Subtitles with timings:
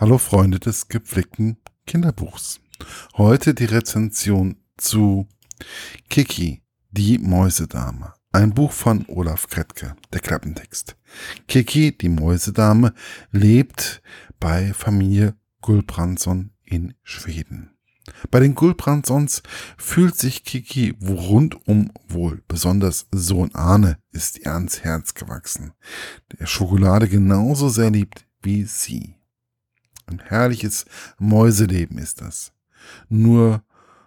[0.00, 2.60] Hallo Freunde des gepflegten Kinderbuchs.
[3.16, 5.26] Heute die Rezension zu
[6.08, 8.14] Kiki, die Mäusedame.
[8.30, 10.96] Ein Buch von Olaf Kretke, der Klappentext.
[11.48, 12.94] Kiki, die Mäusedame,
[13.32, 14.00] lebt
[14.38, 17.76] bei Familie Gulbrandsson in Schweden.
[18.30, 19.42] Bei den Gulbrandsons
[19.78, 22.44] fühlt sich Kiki rundum wohl.
[22.46, 25.72] Besonders Sohn Arne ist ihr ans Herz gewachsen,
[26.38, 29.17] der Schokolade genauso sehr liebt wie sie.
[30.08, 30.86] Ein herrliches
[31.18, 32.52] Mäuseleben ist das.
[33.08, 33.62] Nur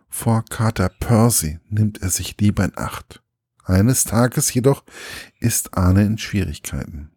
[0.10, 3.22] vor Kater Percy nimmt er sich lieber in Acht.
[3.64, 4.84] Eines Tages jedoch
[5.40, 7.12] ist Arne in Schwierigkeiten.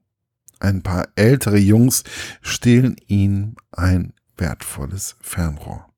[0.61, 2.05] Ein paar ältere Jungs
[2.42, 5.92] stehlen ihm ein wertvolles Fernrohr.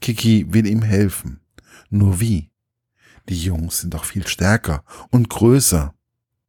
[0.00, 1.40] Kiki will ihm helfen.
[1.90, 2.50] Nur wie?
[3.28, 5.94] Die Jungs sind doch viel stärker und größer.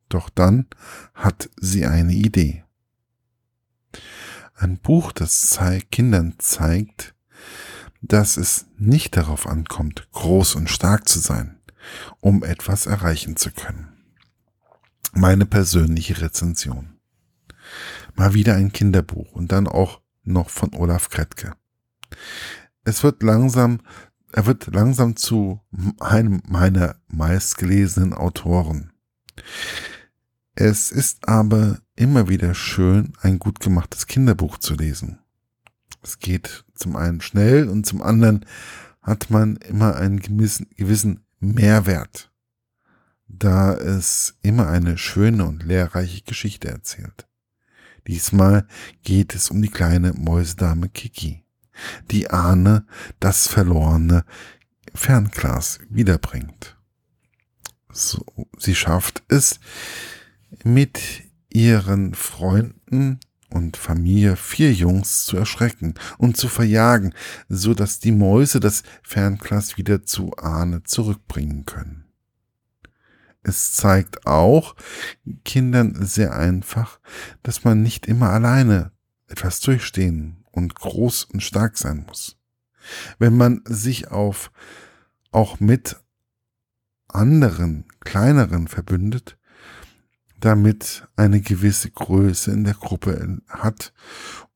[0.10, 0.68] Doch dann
[1.14, 2.65] hat sie eine Idee.
[4.55, 5.59] Ein Buch, das
[5.91, 7.13] Kindern zeigt,
[8.02, 11.60] dass es nicht darauf ankommt, groß und stark zu sein,
[12.21, 13.90] um etwas erreichen zu können.
[15.13, 16.98] Meine persönliche Rezension.
[18.15, 21.54] Mal wieder ein Kinderbuch und dann auch noch von Olaf Kretke.
[22.85, 23.82] Es wird langsam,
[24.32, 25.60] er wird langsam zu
[25.99, 28.93] einem meiner meistgelesenen Autoren.
[30.58, 35.20] Es ist aber immer wieder schön, ein gut gemachtes Kinderbuch zu lesen.
[36.02, 38.46] Es geht zum einen schnell und zum anderen
[39.02, 42.32] hat man immer einen gewissen, Mehrwert,
[43.28, 47.28] da es immer eine schöne und lehrreiche Geschichte erzählt.
[48.08, 48.66] Diesmal
[49.04, 51.44] geht es um die kleine Mäusedame Kiki,
[52.10, 52.88] die Ahne
[53.20, 54.24] das verlorene
[54.94, 56.78] Fernglas wiederbringt.
[57.92, 58.26] So,
[58.58, 59.60] sie schafft es,
[60.63, 67.13] mit ihren Freunden und Familie vier Jungs zu erschrecken und zu verjagen,
[67.47, 72.06] so dass die Mäuse das Fernglas wieder zu Ahne zurückbringen können.
[73.44, 74.75] Es zeigt auch
[75.44, 77.00] Kindern sehr einfach,
[77.44, 78.91] dass man nicht immer alleine
[79.28, 82.38] etwas durchstehen und groß und stark sein muss.
[83.20, 84.52] Wenn man sich auf
[85.31, 85.97] auch mit
[87.08, 89.38] anderen kleineren verbündet,
[90.40, 93.94] damit eine gewisse Größe in der Gruppe hat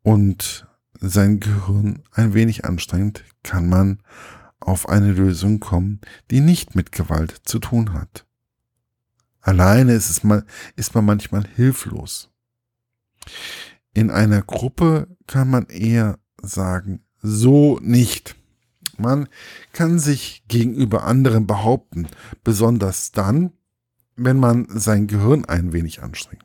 [0.04, 0.68] und
[1.00, 4.02] sein Gehirn ein wenig anstrengt, kann man
[4.60, 8.26] auf eine Lösung kommen, die nicht mit Gewalt zu tun hat.
[9.42, 10.46] Alleine ist, es mal,
[10.76, 12.30] ist man manchmal hilflos.
[13.94, 18.36] In einer Gruppe kann man eher sagen, so nicht.
[18.98, 19.30] Man
[19.72, 22.08] kann sich gegenüber anderen behaupten,
[22.44, 23.54] besonders dann,
[24.20, 26.44] wenn man sein Gehirn ein wenig anstrengt.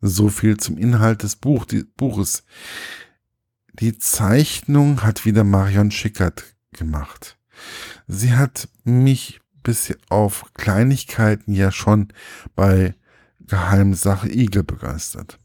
[0.00, 2.44] So viel zum Inhalt des Buch, die, Buches.
[3.74, 7.38] Die Zeichnung hat wieder Marion Schickert gemacht.
[8.06, 12.08] Sie hat mich bis auf Kleinigkeiten ja schon
[12.54, 12.94] bei
[13.46, 15.38] Geheimsache Igel begeistert.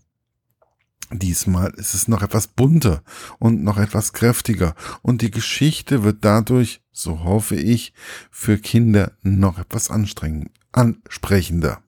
[1.11, 3.03] Diesmal ist es noch etwas bunter
[3.37, 7.93] und noch etwas kräftiger und die Geschichte wird dadurch, so hoffe ich,
[8.31, 11.81] für Kinder noch etwas anstrengend, ansprechender.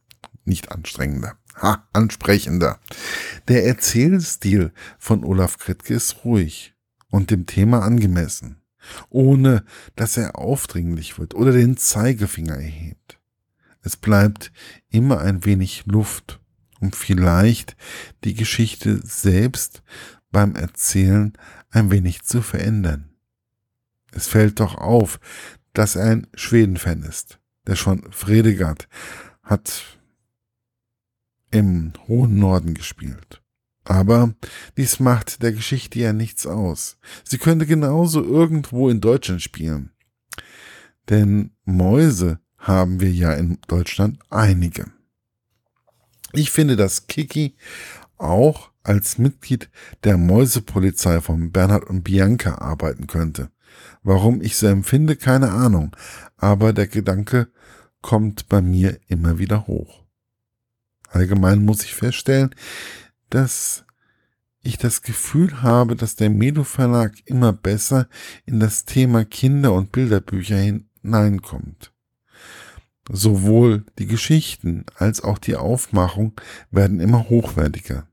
[0.45, 1.37] Nicht anstrengender.
[1.61, 2.79] Ha, ansprechender.
[3.47, 6.75] Der Erzählstil von Olaf Kretke ist ruhig
[7.09, 8.61] und dem Thema angemessen,
[9.09, 9.65] ohne
[9.95, 13.19] dass er aufdringlich wird oder den Zeigefinger erhebt.
[13.81, 14.51] Es bleibt
[14.89, 16.39] immer ein wenig Luft,
[16.79, 17.75] um vielleicht
[18.23, 19.81] die Geschichte selbst
[20.31, 21.33] beim Erzählen
[21.71, 23.09] ein wenig zu verändern.
[24.11, 25.19] Es fällt doch auf,
[25.73, 28.87] dass er ein Schweden-Fan ist der schon Fredegard
[29.43, 29.97] hat
[31.51, 33.41] im hohen Norden gespielt.
[33.83, 34.33] Aber
[34.75, 36.97] dies macht der Geschichte ja nichts aus.
[37.23, 39.91] Sie könnte genauso irgendwo in Deutschland spielen.
[41.09, 44.91] Denn Mäuse haben wir ja in Deutschland einige.
[46.33, 47.55] Ich finde, dass Kiki
[48.17, 49.69] auch als Mitglied
[50.03, 53.51] der Mäusepolizei von Bernhard und Bianca arbeiten könnte.
[54.03, 55.95] Warum ich so empfinde, keine Ahnung.
[56.37, 57.49] Aber der Gedanke
[58.01, 60.05] kommt bei mir immer wieder hoch.
[61.09, 62.53] Allgemein muss ich feststellen,
[63.29, 63.85] dass
[64.61, 68.07] ich das Gefühl habe, dass der Medo Verlag immer besser
[68.45, 71.93] in das Thema Kinder- und Bilderbücher hineinkommt.
[73.09, 76.33] Sowohl die Geschichten als auch die Aufmachung
[76.71, 78.07] werden immer hochwertiger.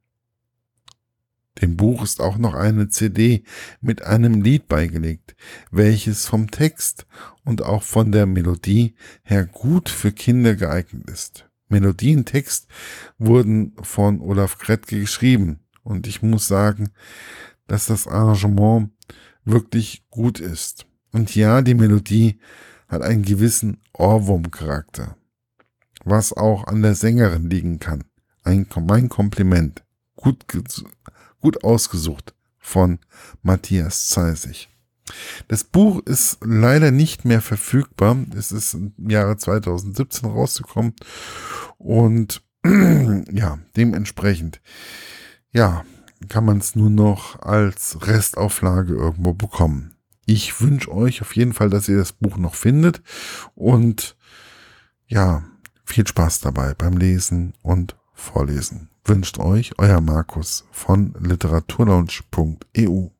[1.62, 3.44] Dem Buch ist auch noch eine CD
[3.80, 5.36] mit einem Lied beigelegt,
[5.70, 7.06] welches vom Text
[7.44, 11.48] und auch von der Melodie her gut für Kinder geeignet ist.
[11.68, 12.66] Melodie und Text
[13.18, 16.90] wurden von Olaf Kretke geschrieben und ich muss sagen,
[17.66, 18.90] dass das Arrangement
[19.44, 20.86] wirklich gut ist.
[21.12, 22.40] Und ja, die Melodie
[22.88, 25.16] hat einen gewissen Ohrwurm-Charakter,
[26.04, 28.04] was auch an der Sängerin liegen kann.
[28.42, 29.84] Ein, mein Kompliment.
[30.16, 30.46] Gut,
[31.44, 32.98] gut ausgesucht von
[33.42, 34.70] Matthias Zeisig.
[35.46, 38.16] Das Buch ist leider nicht mehr verfügbar.
[38.34, 40.94] Es ist im Jahre 2017 rausgekommen
[41.76, 44.62] und ja, dementsprechend,
[45.52, 45.84] ja,
[46.30, 49.96] kann man es nur noch als Restauflage irgendwo bekommen.
[50.24, 53.02] Ich wünsche euch auf jeden Fall, dass ihr das Buch noch findet
[53.54, 54.16] und
[55.06, 55.44] ja,
[55.84, 58.88] viel Spaß dabei beim Lesen und Vorlesen.
[59.04, 63.13] Wünscht euch euer Markus von literaturlaunch.eu.